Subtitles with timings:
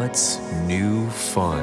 [0.00, 1.62] What's new fun?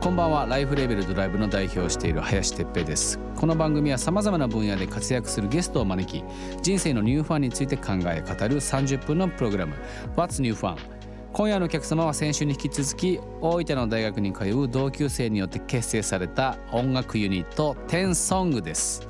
[0.00, 0.46] こんばんは。
[0.48, 3.18] ライフレベルドライブの代表をしている林哲平です。
[3.36, 6.24] この番組はさまざまな分野で活躍するゲストを招き
[6.62, 9.74] 人生のニューファンについて考え語る30分のプログラム。
[10.16, 10.78] What's New Fun?
[11.34, 19.09] 今夜のお客様は先週に引き続き大分の大学に通う同級生によって結成された音楽ユニットテンソングです。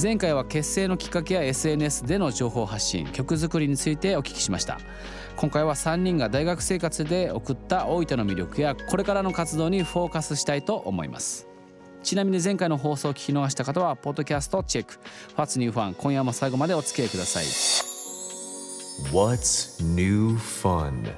[0.00, 4.78] 前回は結成のきっかけや SNS での情報発信曲作りについてお聞きしました
[5.36, 11.48] 今回は3人が大学生活で送った大分の魅力やこれからの活動にフォーカスしたいと思います
[12.02, 14.98] ちなみに前回の放送を聞き逃した方はポッドキャストチェック
[15.36, 17.44] 「What's New Fun」今夜も最後までお付き合いください
[19.12, 21.08] What's new fun?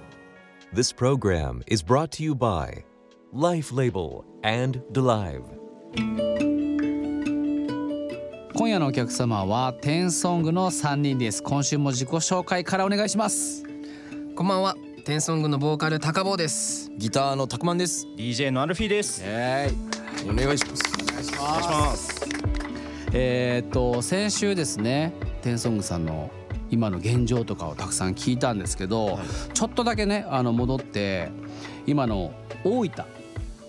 [0.73, 2.85] This program is brought to you by
[3.33, 6.40] Life Label and DeLive.
[8.61, 13.65] 今夜のお客様はテンソングの3人です今週も自己紹介からお願いします
[14.37, 14.77] こんばんは。
[15.07, 16.93] テンソングのボーカル高坊です。
[16.99, 18.07] ギターのたくまんです。
[18.19, 19.23] DJ のアルフィーです。
[19.25, 19.71] え
[20.29, 20.83] お願いします。
[21.03, 22.21] お願いします。
[23.15, 26.31] えーっと先週ですねテンソングさんの
[26.71, 29.19] 今の現状とかをたくさん聞いたんですけど、
[29.55, 31.31] ちょっとだけねあの戻って
[31.87, 33.05] 今の大分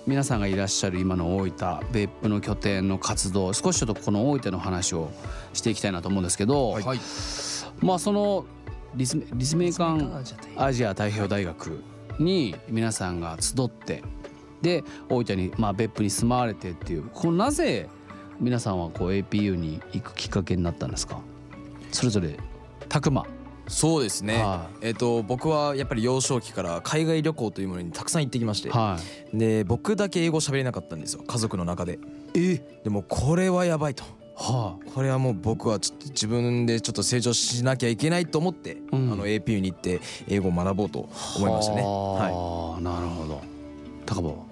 [0.07, 5.11] 皆さんがいらっしゃる今の大分別府の拠点の活動少しちょっとこの大分の話を
[5.53, 6.99] していきたいなと思うんですけど、はい。
[7.80, 8.45] まあその
[8.95, 9.16] 立
[9.55, 10.03] 命館
[10.57, 11.83] アジア太平洋大学
[12.19, 14.03] に皆さんが集って
[14.61, 17.88] で大分に、まあ、別府に住まわれてっていうこのなぜ
[18.39, 21.19] 皆さんはこう APU に行くきっかけになったんですか？
[21.91, 22.38] それぞれ
[22.89, 23.25] たくま
[23.72, 24.69] そうですねは。
[24.81, 28.97] えっ、と僕はやっぱり幼少期から海外旅行というものにたくさん行ってきまして、は
[29.33, 31.23] で僕だけ英語喋れなかったんですよ。
[31.25, 32.00] 家族の中で。
[32.33, 32.81] いえ？
[32.83, 34.03] でもこれはやばいと。
[34.36, 41.81] はこれはもう僕はちょっと自分でちょっと成長しなきゃいけないと思って、うんあの APU に行って英語を学ぼうと思いましたね。
[41.81, 41.88] はい。
[41.88, 43.41] はあなるほど
[44.06, 44.50] 高坊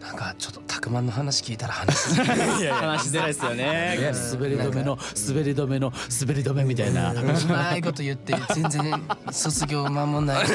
[0.00, 2.20] なんかちょっとたくまんの話聞いたら話し
[2.70, 4.12] 話出ないですよね。
[4.32, 7.12] 滑り止めの滑り止めの滑り止めみたいな。
[7.12, 7.16] う
[7.48, 10.46] まいこと言って全然卒業間もない。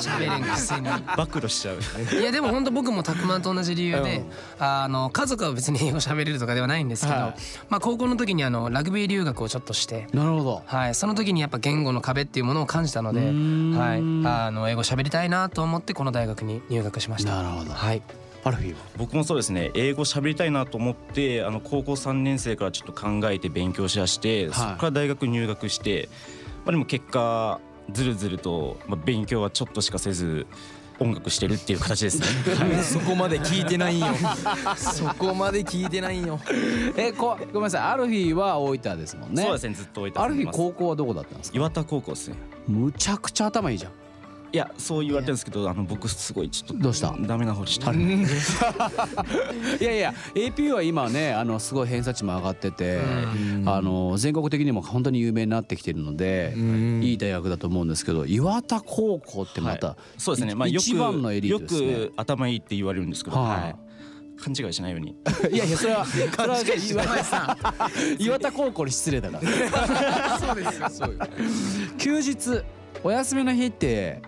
[0.00, 0.88] 喋れんくせに。
[1.16, 1.78] 暴露しちゃう。
[2.14, 4.24] いやでも本当僕もたくまんと同じ理由で、
[4.58, 7.34] あの家族は別に英語喋れるとかではないんですけど、はい。
[7.68, 10.06] まあ高校の時にあのラグビー留学をちょっとして。
[10.12, 10.62] なるほど。
[10.64, 13.76] はい、その時にやっぱ言語の壁っていうものを感じたので、ん。
[13.76, 17.34] はい、あの英語喋りたいなと思ってこの大学に入学しました。
[17.34, 17.72] なるほど。
[17.72, 18.02] はい、
[18.46, 18.78] アルフィーは？
[18.96, 19.70] 僕もそうですね。
[19.74, 26.08] 英語喋りたいなと思って、あの高校3年生からちょっと考えて勉強しだして、そこから大学入学して、
[26.64, 27.60] まあでも結果
[27.92, 30.46] ずるずるとまあ勉強はちょっとしかせず。
[30.98, 32.26] 音楽してるっていう形ですね。
[32.82, 34.06] そこまで聞いてないんよ。
[34.78, 36.40] そこまで聞いてないんよ。
[36.96, 39.74] えこごめんなさいアルフィーは大分ですもんねそうですね。
[39.74, 40.50] ずっと置いてアルフィー。
[40.50, 41.58] 高校はどこだったんですか？
[41.58, 42.36] 岩田高校ですね。
[42.66, 43.92] むちゃくちゃ頭いいじゃん
[44.52, 47.14] いや、そう言われてるんですけど、あの僕すごいちょっとどうした？
[47.20, 47.92] ダメな方でした。
[47.94, 47.96] い
[49.84, 53.00] やいや APU は今ねあのすごい偏差値も上がってて、
[53.66, 56.54] あの全国的にも本当に有名になってきてるので、
[57.02, 60.54] いい大学だと思うんですけど岩田高校ってまた、そうですね。
[60.54, 63.76] まあ一番のエリートですねよく頭いいって言われるんですけど、はいはい。
[64.38, 65.16] 勘違いしないように。
[65.50, 67.58] いやいやそれは それは岩田
[68.18, 70.88] 岩田高校に失礼だからそうですよ。
[70.90, 71.18] そう
[71.98, 72.62] 休日
[73.02, 74.20] お休みの日って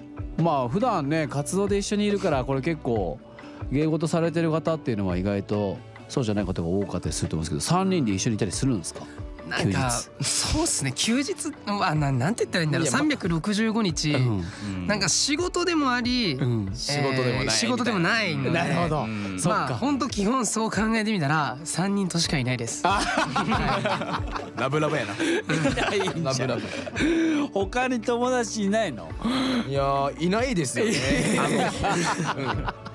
[0.42, 3.18] まあ普段ね活動で一緒にいるからこれ結構
[3.72, 5.78] 芸事されてる方っていうのは意外と
[6.08, 9.02] そうじゃない方が多かったりすると思うんですけど3人で一緒にいたりするんですか？
[9.48, 10.92] なんかそうですね。
[10.94, 11.34] 休日
[11.66, 12.88] はななんて言ったらいいんだろう。
[12.88, 14.86] いやま365日、うん。
[14.86, 16.70] なんか仕事でもあり、うん。
[16.74, 18.50] 仕事でもないえー仕事でもないので。
[18.50, 19.38] なるほど、うん。
[19.38, 22.82] そっま本当基本そう考えてみたら3人としかいないです。
[24.56, 25.14] ラブラブやな。
[26.24, 26.62] ラブラブ。
[27.52, 29.08] 他に友達いないの？
[29.68, 30.92] いやーいないですよね。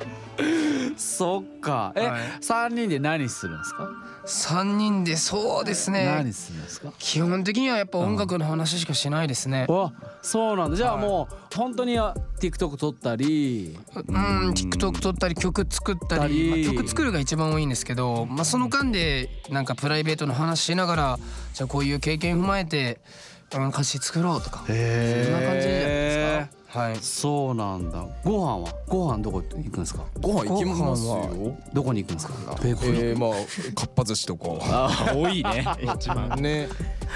[0.97, 1.93] そっか。
[1.95, 2.21] え、はい。
[2.41, 3.89] 3人で何するんですか、
[4.25, 6.05] 3人でそうですね。
[6.05, 6.93] 何するんですか？
[6.99, 9.65] 基本的にはやっぱ音楽の話しかしないですね。
[9.67, 9.91] わ
[10.21, 10.77] そうなんだ。
[10.77, 13.77] じゃあもう本当にあ TikTok 撮ったり。
[13.95, 21.19] うん TikTok 撮ったり曲作ったり、まあ曲作るが一番多いんですけど、まあ、その間でなんかプライベートの話しながら
[21.53, 22.99] じゃあこういう経験踏まえて、
[23.55, 24.63] うん、歌詞作ろうとか。
[24.67, 26.62] そんへな感じじゃないですか？
[26.73, 28.75] はいそうなんだご飯は？
[28.87, 30.05] ご飯どこ行くんですか？
[30.19, 31.57] ご飯行きますごよ。
[31.71, 32.33] どこに行くんですか？
[32.63, 33.31] えー、まあ
[33.75, 35.13] かっぱ寿司とか。
[35.13, 35.65] 多いね。
[35.95, 36.41] 一番。
[36.41, 36.67] ね。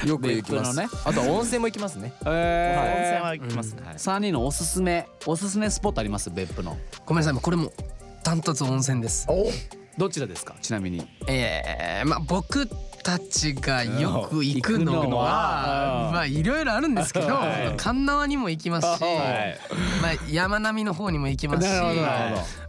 [0.05, 0.77] よく行きます。
[0.77, 2.13] ねあとは温泉も行きますね。
[2.23, 3.81] 温泉えは行きますね。
[3.83, 6.29] はい3人のおすすめおすすめスポットあります？
[6.29, 6.77] 別府の
[7.07, 7.71] ごめんなさいもうこれも
[8.23, 9.27] ダントツ温泉です。
[9.97, 10.55] どちらですか？
[10.61, 12.69] ちなみにえー、まあ僕
[13.07, 17.77] たちがよく行くのははまあいろいろあるんですけどはい。
[17.77, 19.57] 神縄にも行きますし、はい。
[20.01, 21.73] まあ、山並みの方にも行きますし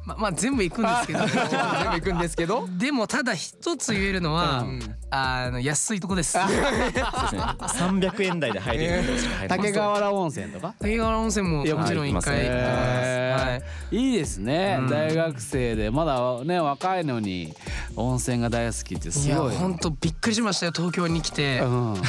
[0.06, 1.19] まあまあ全部行くんですけど。
[1.26, 1.40] 全部
[1.96, 2.69] 行くんですけど？
[2.79, 4.64] でもただ一つ言えるのは、
[5.11, 6.38] あの安いとこです。
[6.38, 7.02] そうですね。
[7.43, 9.02] 300円台で入れる
[9.50, 10.75] 竹川原温泉とか？
[10.79, 13.17] 竹川温泉ももちろん一回行きます。
[13.38, 13.62] はい。
[13.90, 14.88] いいですね、うん。
[14.88, 17.55] 大学生でまだね若いのに
[17.96, 19.55] 温泉が大好きっていやすごい。
[19.55, 20.73] 本当びっくりしましたよ。
[20.75, 21.61] 東京に来て。
[21.61, 22.02] うん、本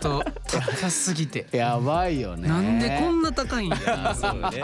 [0.00, 1.46] 当高すぎて。
[1.52, 2.48] やばいよね。
[2.48, 4.14] なんでこんな高いんや。
[4.14, 4.62] そうね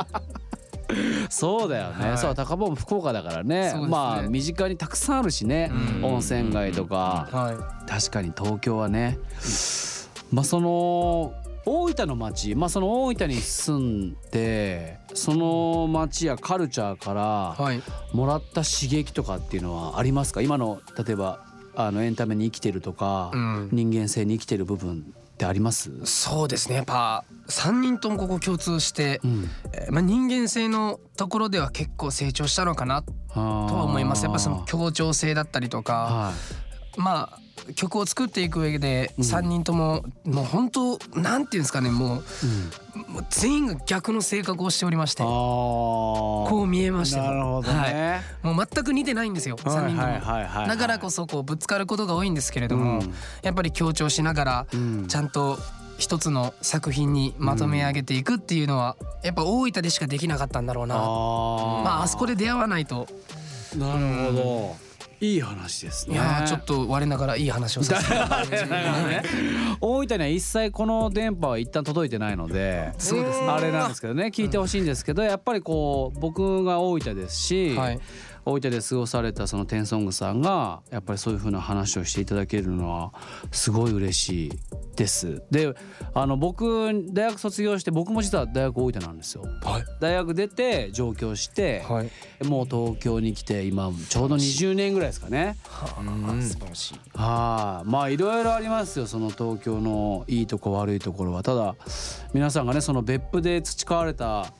[1.28, 2.18] そうだよね、はい。
[2.18, 3.72] そう高坊も福岡だからね。
[3.72, 3.86] ね。
[3.88, 6.04] まあ身近にたくさんあるしね、うん。
[6.04, 9.18] 温泉街とか、は確かに東京はね。
[10.30, 11.34] まあその
[11.66, 17.56] 大分の町まあその大分に住んでその町やカルチャーから。
[18.12, 20.40] もらった刺激とかっていうのはありますか？
[20.40, 34.24] 今の例えばあのエンタメに生きてるとか、うん人間性に生きてる部分ってあります、そうですねやっぱ三人ともここ共通して、うん、えーまあ人間性のところでは結構成長したのかなととは思います。
[34.24, 35.92] やっぱその協調性だったりとか。
[35.92, 36.32] は
[36.96, 37.38] まあ
[37.74, 39.24] 曲を作っていく上でうん。
[39.24, 53.14] 3人とももう本当なんていうんですかねもい、うん、うもう全員が逆の性格をしておりましてあここう見えましたなるほどね、はい、もう全く似てないんですよ3人とも、だからこそこうぶつかることが多いんですけれども、うん。
[53.42, 55.06] やっぱり強調しながらうん。
[55.08, 55.58] ちゃんと
[55.98, 60.96] 一つの作品にまとめ上げていくっていうのはやっぱ大分でしかできなかったんだろうな。
[60.96, 61.82] あー。
[61.82, 63.06] まああそこで出会わないと。
[63.76, 64.85] なるほど
[65.20, 68.56] いい話ですいねやーちょっと我ながらいい話をさせていただいて。
[69.80, 73.48] 大分には一切この電波は一旦届いてないのでそうですね。
[73.48, 78.00] あれなんですけどね聞いてほしいんですけどやっぱりこう僕が大分ですし、はい
[78.46, 83.12] 大分で過ごされたそのテンソングさんがやっぱりそういう風な話をしていただけるのは
[83.50, 84.52] すごい嬉しい
[84.94, 85.42] です。
[85.50, 85.74] で
[86.14, 86.64] あの僕
[87.12, 89.42] 大学卒業して僕も実は大学大分なんですよ。
[89.62, 89.84] はい。
[90.00, 92.46] 大学出て上京して、はい。
[92.46, 95.56] もう東京に来て今ちょうど20年ぐらいですかね。
[96.40, 97.00] 素晴らしい。
[97.14, 97.88] はい。
[97.88, 99.06] まあいろいろありますよ。
[99.08, 101.42] その東京のいいとこ悪いところは。
[101.42, 101.74] ただ
[102.32, 104.52] 皆さんがねその別府で培われた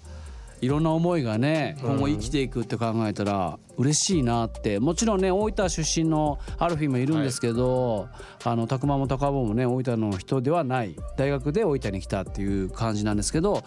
[0.60, 8.08] いろんな思いがね今後生きていくって考えたら嬉しいなってもちろんね大分出身のアルフィーもいるんですけど、
[8.42, 13.62] あの拓磨も高坊もね大分の人ではない大学で大分に来たっていう感じなんですけど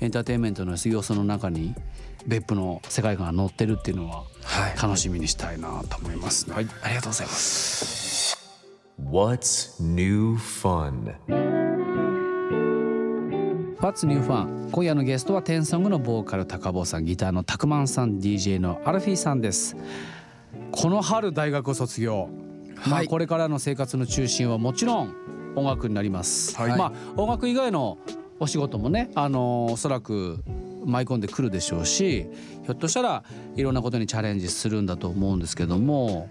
[0.00, 1.74] エンターテインメントの要素の中に
[2.26, 6.56] 別府の世界観が載ってるっていうのははい楽しみにしたいなと思いますね。
[6.56, 8.36] ありがとうございます。
[9.00, 11.71] What's new fun?
[13.82, 19.76] What's New Fun 今夜のゲストはテンソングのボーカル高坊さんギターのタクマンさん DJ のアルフィーさんです。
[20.70, 22.28] この春大学を卒業、
[22.86, 25.12] まあはいこれからの生活の中心はもちろん
[25.56, 26.78] 音楽になります、はい。
[26.78, 27.98] まあ音楽以外の
[28.38, 30.44] お仕事もねあのおそらく
[30.86, 32.28] 舞い込んでくるでしょうし
[32.62, 33.24] ひょっとしたら
[33.56, 36.28] いろんなことにチャレンジするんだと思うんですけども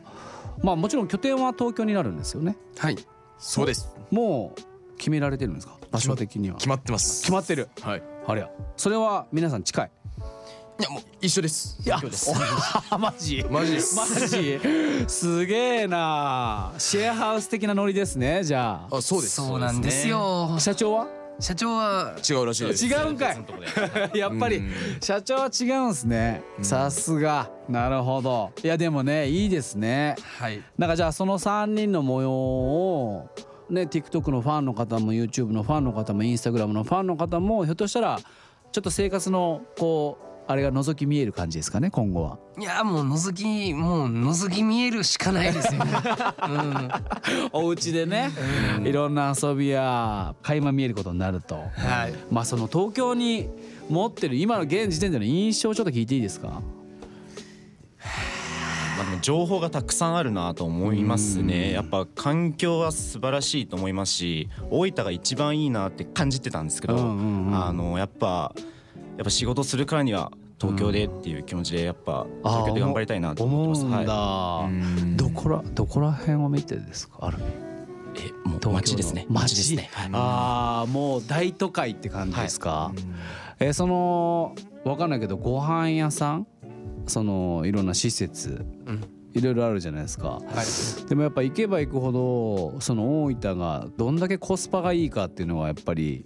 [0.64, 2.56] まあもちろん拠点は東京になるんですよね。
[2.78, 2.96] はい。
[3.38, 3.90] そうです。
[4.10, 5.81] もう決められてるんですか？
[5.92, 6.56] 場所的には。
[6.56, 7.22] 決まってます。
[7.22, 7.70] 決まってる。
[7.82, 8.04] はい。
[8.28, 8.50] ありゃ。
[8.78, 9.92] それは皆さん近い。
[10.80, 11.78] いやもう一緒です。
[11.86, 12.32] いやです。
[12.98, 13.46] マジ？
[13.52, 13.96] マジです。
[13.96, 14.60] マジ？
[15.08, 16.74] すげえな。
[16.78, 18.98] シェアハウス的なノリですねじゃあ。
[18.98, 19.36] あそうです。
[19.36, 20.56] そうなんですよ。
[20.60, 21.08] 社長は？
[21.40, 22.86] 社長は違うらしいです。
[22.86, 24.18] 違うんかい。
[24.18, 24.72] やっぱりうん。
[25.02, 26.42] 社長は違うんすね。
[26.62, 27.50] さすが。
[27.68, 28.52] なるほど。
[28.64, 30.16] いやでもねいいですね。
[30.40, 30.64] はい。
[30.78, 33.28] なんかじゃあその3人の模様を
[33.72, 42.40] ね TikTok のファンの方も YouTube のファンの方も Instagram のファンの方もひょっとしたらちょっと生活のこうあれが覗き見える感じですかね今後は。
[42.60, 45.82] いやもう覗きもう覗き見えるしかないですよ。
[46.50, 46.90] うん。
[47.54, 48.32] お家でね、
[48.84, 52.14] いろんな遊びや垣間見えることになると、はい。
[52.32, 53.50] まあその東京に
[53.88, 56.62] 持ってる今の現時点での印象をちょっと聞いていいですか？
[59.02, 61.72] まあでも情報がたくさんあるなと思いますね。
[61.72, 67.56] やっぱ環境は素晴らしいと思いますし大分が一番いいなって感じてたんですけど、うんうんうん。
[67.66, 68.54] あのやっぱ
[69.18, 73.86] やっぱ仕事するからには東京でっていう気持ちでやっぱ東京で頑張りたいなと思ってます。
[73.86, 77.18] 思うんだ、はいどこらどこら辺を見てですか？
[77.22, 77.38] ある
[78.16, 79.26] えもう街ですね。
[79.30, 79.56] 街？
[79.56, 79.90] ですね。
[79.94, 80.10] はい。
[80.14, 82.92] ああもう大都会って感じですか、
[83.60, 86.48] えーそのわかんないけどご飯屋さん
[87.08, 89.04] そのいろんな施設、うん。
[89.34, 91.08] いろいろあるじゃないですか、はい。
[91.08, 96.26] でもやっぱ行けば行くほどその大分がどんだけコスパがいいかっていうのはやっぱり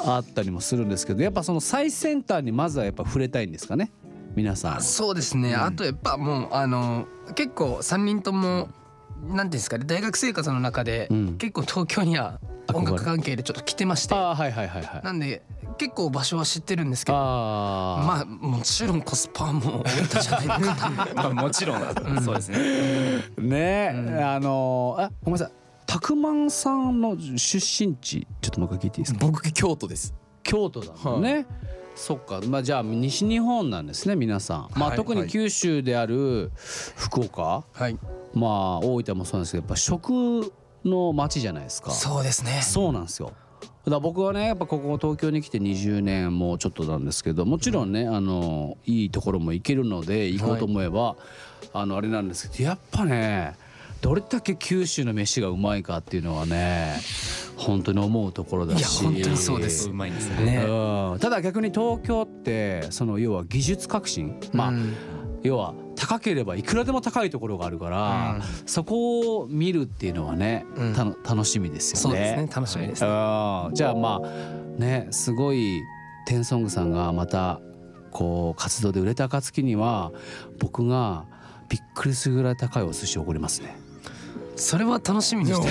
[0.00, 3.90] あったりもするんですけどやっぱその最先端にまずはやっぱ触れたいんですかね？
[4.34, 4.82] 皆さん。
[4.82, 5.54] そうですね。
[5.54, 8.68] あとやっぱもうあの結構三人とも
[9.22, 9.86] なんていうんですかね？
[9.86, 11.38] 大学生活の中で、うん。
[11.38, 12.38] 結構東京には
[12.74, 14.14] 音楽関係でちょっと来てまして。
[14.14, 15.02] はいはいはいはい。
[15.02, 15.42] なんで
[15.78, 21.08] 結構場所は知ってるんですけどああまあもちろんコスパも多いたじゃないのかな。
[21.14, 22.58] まあもちろんそうですね。
[23.38, 24.24] ね、うん。
[24.24, 25.52] あのあごめんなさい。
[25.86, 27.56] たくまんさんの出
[27.86, 29.26] 身地ちょっともう一回聞いていいですか？
[29.26, 30.14] 僕京都です。
[30.42, 31.46] 京都だもんね、
[31.94, 32.40] そっか。
[32.48, 34.68] まあじゃあ西日本なんですね皆さん。
[34.76, 36.50] まあ、はい特に九州である
[36.96, 37.64] 福岡。
[37.72, 37.98] はい。
[38.34, 40.52] まあ大分もそうなんですけどやっぱ食
[40.84, 41.90] の街じゃないですか。
[41.90, 42.60] そうですね。
[42.62, 43.32] そうなんですよ
[43.90, 51.16] だ僕はねやっぱここ東京に来て20年もうちょっとなんですけどもちろんねあのいいところも行けるので行こうと思えば、
[51.72, 53.54] あのあれなんですけどやっぱね
[54.00, 56.96] どれだけ九州の飯がうまいかっていうのはね
[57.56, 59.00] 本当に思うところだし。
[59.00, 59.88] いや本当にそうです。
[59.88, 60.64] うまいんですねね。
[60.66, 61.18] うん。
[61.20, 64.38] ただ逆に東京ってその要は技術革新。
[64.52, 64.94] まあ、うん。
[65.42, 70.94] 要は高ければいくらでも高いところがあるから、そこを見るっていうのはね、うん。
[70.94, 72.36] たの楽しみですよね。
[72.36, 72.48] ね。
[72.54, 73.08] 楽しみですね。
[73.08, 75.82] うんじゃあまあねすごい
[76.26, 77.60] テンソングさんがまた
[78.10, 80.12] こう活動で売れた暁には
[80.58, 81.24] 僕が
[81.68, 83.76] びっくりするぐらい高いお寿司をおごりますね。
[84.56, 85.68] それは楽しみにして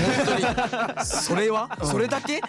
[1.04, 1.68] それは？
[1.82, 2.40] それだけ？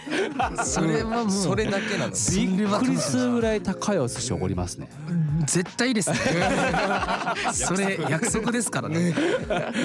[0.64, 2.14] それはもうそれだけなの？
[2.58, 4.88] びっはくりするぐらい高いお寿司をおごりますね。
[5.46, 6.18] 絶対ですね。
[7.54, 9.14] それ約束ですからね。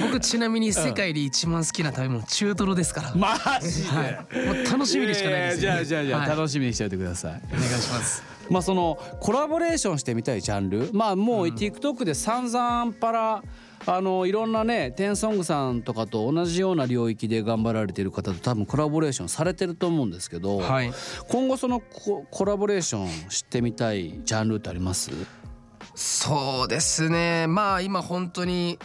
[0.03, 3.15] 僕ちなみに世界で一番好きな食べ物中トロですから。
[3.15, 4.47] マジで、はい。
[4.47, 6.21] もう楽しみでしかないですじゃあじゃあじゃあ。
[6.21, 6.29] はい。
[6.31, 7.43] 楽しみにしておいてください。
[7.53, 8.23] お願いします。
[8.51, 10.91] まあそのコラボレーションしてみたいジャンル。
[10.93, 13.43] まあもう TikTok で散々パラ
[13.85, 20.93] あのいろんなねテンソングさんとかと同じような領域で頑張られてる方と多分コラボレーションされてると思うんですけど、はい。
[21.29, 25.11] 今後そのココラボレーションしてみたいジャンルってあります？
[25.95, 27.47] そうですね。
[27.49, 28.79] まあ今本当に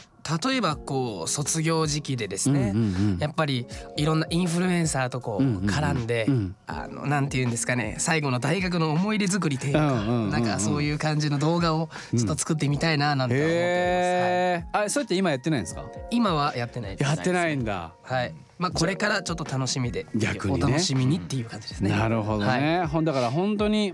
[0.43, 2.74] 例えばこう卒業時期でですね、
[3.19, 3.65] やっぱり
[3.96, 6.55] いろんなインフルエンサーとこう絡んで、うん。
[6.67, 14.86] あのなんて言うんですかね最後の大学の思い出作りというか、なんかそういう感じの動画をちょっと作ってみたいななんて思ってます、はい。
[14.86, 15.86] あそれって今やってないんですか？
[16.12, 17.93] 今はやってないやってないんだ。
[18.03, 18.34] はい。
[18.60, 20.63] まあこれからちょっと楽しみで逆にね。
[20.65, 21.91] お楽しみにっていう感じですね。
[21.91, 23.93] なるほどね、ほんだから本当に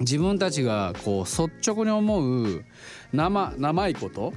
[0.00, 2.64] 自分たちがこう率直に思う
[3.12, 4.32] 生生いこと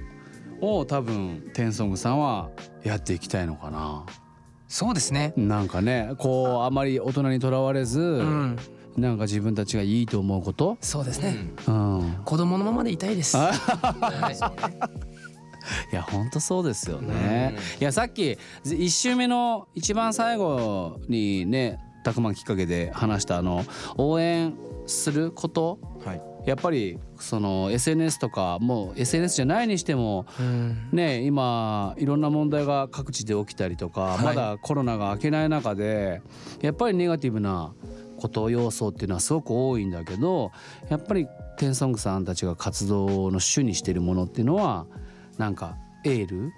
[0.61, 2.49] を多分テンソングさんは
[2.83, 4.05] やっていきたいのかな。
[4.67, 5.33] そうですね。
[5.35, 8.57] なんかねこうあまり大人にとらわれず、うん。
[8.97, 11.37] なんか自分たちがいいと思うこと、そうですね、
[11.67, 13.53] うん、子供のままでいたいです、はい。
[15.93, 17.55] いや本当そうですよね。
[17.79, 23.63] いやさっき一周目の一番最後にねたくまんきっかけで話したあの
[23.95, 24.53] 応援
[24.85, 25.79] すること？
[26.03, 30.89] はいやっぱりその SNS とかもう SNS じゃないにしてもうん。
[30.91, 34.23] ね今いろんな問題が各地で起きたりとか、い。
[34.23, 36.21] まだコロナが明けない中で
[36.61, 37.73] やっぱりネガティブな
[38.17, 40.51] こと要素っていうのはすごく多いんだけど
[40.89, 41.27] やっぱり
[41.57, 44.85] テンソングさんたちが活動の主にしているものっていうのは
[45.37, 46.51] なんかエール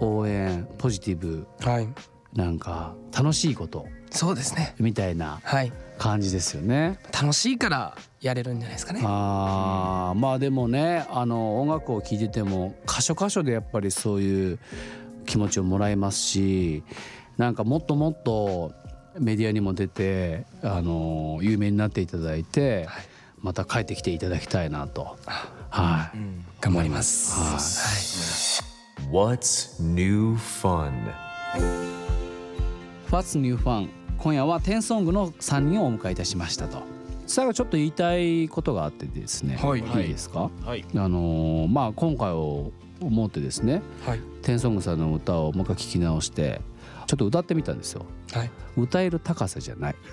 [0.00, 1.88] 応援ポジティブはい。
[2.34, 4.74] なんか楽しいことそうですね。
[4.78, 6.98] みたいなはい感じですよね。
[7.12, 9.00] 楽しいからやれるんじゃないですかね。
[9.04, 14.58] あーまあでもねあの音楽を聴いてても箇所箇所でやっぱりそういう
[15.26, 16.82] 気持ちをもらえますし
[17.36, 18.72] なんかもっともっと
[19.18, 23.04] メディアにも出てあの有名になっていただいて、はい。
[23.40, 25.16] また帰ってきていただきたいなと。
[25.70, 26.18] はい、
[26.60, 28.60] 頑張ります、
[29.12, 30.92] What's new fun?
[33.10, 33.88] What's New Fun?
[34.18, 36.82] 今夜はテンソングの3人をお迎えいたしましたと。
[37.26, 39.80] 最後ちょっと言いたいことがあってですね、はい。
[39.80, 40.84] いいですか、はい。
[40.94, 44.20] あのーまあ今回を思ってですねはい。
[44.42, 46.60] テンソングさんの歌をもう一回聞き直して
[47.06, 48.06] ちょっと歌ってみたんですよ。
[48.32, 48.50] はい。
[48.76, 49.96] 歌える高さじゃない。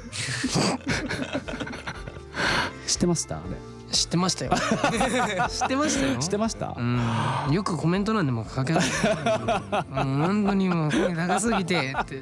[2.86, 3.38] 知ってました？
[3.38, 3.56] あれ。
[3.92, 4.52] 知ってましたよ。
[5.50, 6.18] 知ってましたよ。
[6.20, 6.76] 知ってました？
[6.78, 7.54] うん。
[7.54, 8.84] よくコメント欄でも書けない。
[8.84, 12.22] うん本当にもう声高すぎてって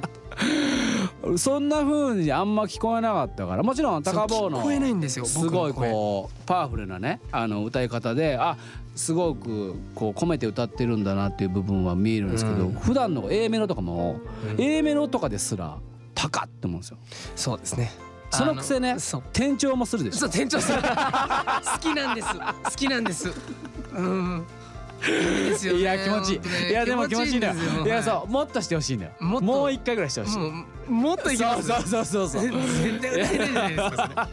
[1.36, 4.62] そんな風にあんま聞こえなかったからもちろん高坊の
[5.04, 8.56] すごいこうパワフルなねあの歌い方であ
[8.94, 12.72] すごくこう込めて歌ってるんだなっていう部分は見えるんですけど、うん。
[12.74, 14.60] 普段の A メロとかも、うん。
[14.60, 15.78] A メロとかですら
[16.14, 16.98] 高って思うんですよ。
[17.34, 17.90] そうですね。
[18.30, 18.96] そのくせね
[19.32, 20.18] 転調もするでしょ。
[20.20, 22.28] そう店長さん好きなんです。
[22.28, 23.32] 好きなんです。
[23.94, 24.44] うん。
[25.78, 26.70] いや気持ちいい。
[26.70, 27.54] いやでも気持ちいいんだよ。
[27.84, 29.12] いやはそうもっとしてほしいんだよ。
[29.20, 30.38] もう一回ぐらいしてほしい
[30.88, 32.50] もっといきますそうそうそうそうそう。
[32.50, 34.28] 絶対歌えないじゃないですか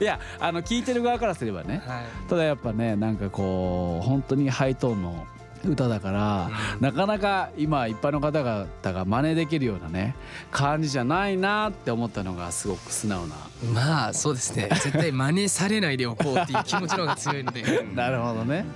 [0.00, 1.82] いやあの聞いてる側からすればね。
[1.86, 2.04] はい。
[2.28, 5.26] ただやっぱねなんかこう本当にハイトーンの
[5.66, 6.50] 歌だから、
[6.80, 10.14] なかなか今一般の方々が真似できるようなね
[10.50, 13.36] 感じじゃないなって思ったのがすごく素直な。
[13.72, 14.68] まあそうですね。
[14.70, 17.62] 絶対真似されないでおこうっていう気持ちの方が強いので。
[17.96, 18.66] なるほどね。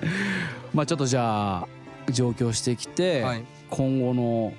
[0.75, 1.69] まあちょっとじゃあ
[2.11, 3.45] 上京してきて、はい。
[3.71, 4.55] 今後の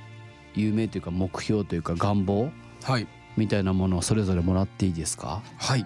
[0.56, 2.52] 夢というか目標というか願望
[2.84, 3.08] はい。
[3.38, 5.42] みたいなものをそれぞれもらっていいですか？
[5.58, 5.86] はい。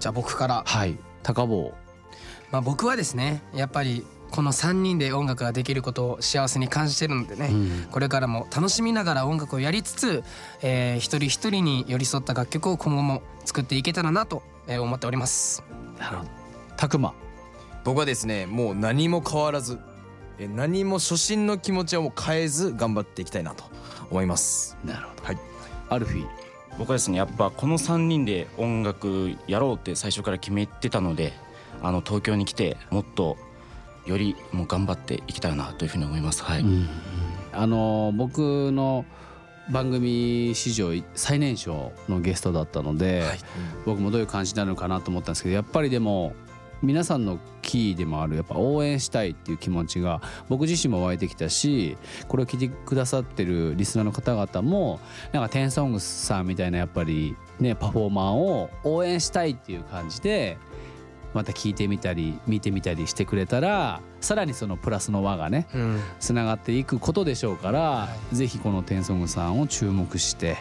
[0.00, 0.62] じゃあ僕から。
[0.66, 0.96] はい。
[1.22, 1.74] 高坊。
[2.50, 7.86] まあ僕はですねやっぱりこの3人で音楽ができることを幸せに感じてるのでね、うん。
[7.90, 10.24] これからも楽しみながら音楽をやりつつ、
[10.62, 15.62] えー一人一人に寄り添った楽曲を今後も作っていけたらなとえー思っております。
[15.98, 16.30] なるほど
[16.76, 17.12] 拓磨
[17.84, 19.78] 僕はですねもう何も変わらず
[20.38, 23.64] え何も初心の気持ちをもう変えず頑張っていきたいなと
[24.12, 24.76] 思います。
[24.84, 25.24] なるほど。
[25.24, 25.38] はい。
[25.88, 26.28] アルフィー。
[26.78, 31.32] 僕はですねやっぱこの3人で音楽やろうって最初から決めてたので
[31.82, 33.36] あの東京に来てもっと
[34.06, 36.42] よりもう頑張っていきたいなというふうに思います。
[36.42, 36.88] はい、うん
[37.52, 39.04] あの僕の
[39.70, 43.22] 番組史上最年少のゲストだったので、
[43.84, 46.34] 僕もどういう感じになるのかなと思ったんですけどやっぱりでも
[46.82, 51.96] 皆さんのキーでもあるやっぱ応援したいっていう気持ちが僕自身も湧いてきたし
[52.28, 55.00] これを聞いてくださってるリスナーの方々も
[55.32, 60.58] なんかテンソングスさんみたいなやっぱりねパフォーマーを応援したいっていう感じで
[61.34, 70.58] また聞いてみたり見てみたりしてくれたらさらにそのプラスの輪がねうんつながっていくことでしょうから、ぜひこのテンソングさんを注目して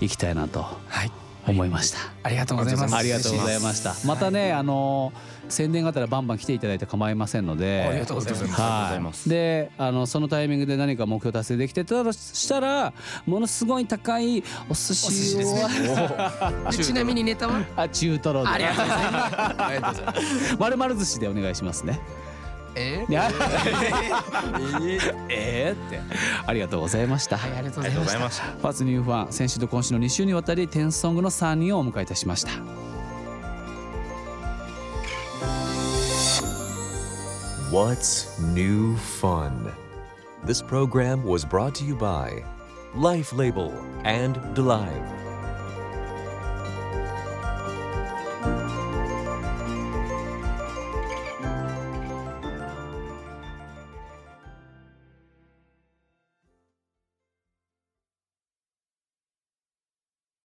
[0.00, 1.98] いきたいなとはい思いました。
[2.22, 3.94] ありがとうございますありがとうございました。
[4.06, 5.12] またね、あの
[5.48, 7.86] 宣伝があったらバンバン来ていただいて構いませんので。
[7.88, 8.32] ありがとうござい
[9.00, 9.28] ますはい。
[9.28, 12.92] で、あのそのタイミングで何か目標達成できてたとしたら、
[13.26, 16.70] ものすごい高いお寿司を。
[16.70, 17.64] で ちなみにネタは？
[17.76, 18.48] あ、中トロで。
[18.48, 22.00] ありがとうございますありがとうございますまるまる寿司でお願いしますね。
[22.76, 23.14] えー？
[25.28, 25.86] えー？
[25.86, 26.00] って。
[26.46, 27.36] ありがとうございました。
[27.38, 28.44] はいありがとうありございました。
[28.44, 28.60] がとうございました。
[28.60, 32.50] ファーツニューファン先週と今週の2週にわたりテンソングの3人をお迎えいたしました。
[37.70, 39.72] What's New Fun?
[40.44, 42.44] This program was brought to you by
[42.94, 43.72] Life Label
[44.04, 45.23] and DeLive.